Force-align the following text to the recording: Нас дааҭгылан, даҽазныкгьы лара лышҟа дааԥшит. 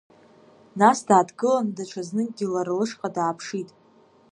Нас 0.79 0.99
дааҭгылан, 1.07 1.67
даҽазныкгьы 1.75 2.47
лара 2.53 2.73
лышҟа 2.79 3.09
дааԥшит. 3.15 3.69